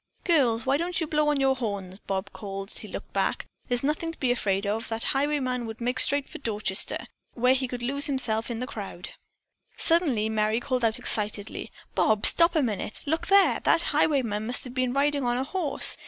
[0.23, 3.45] "Girls, why don't you blow on your horns?" Bob called as he looked back.
[3.67, 4.87] "There's nothing to be afraid of.
[4.89, 9.11] That highwayman would make straight for Dorchester, where he could lose himself in the crowd."
[9.77, 13.01] Suddenly Merry called out excitedly: "Bob, stop a minute.
[13.05, 13.59] Look there.
[13.59, 15.97] That highwayman must have been riding on a horse.